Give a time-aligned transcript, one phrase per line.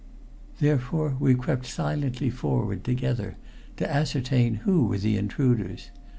[0.59, 3.35] Therefore we crept silently forward together
[3.77, 5.91] to ascertain who were the intruders.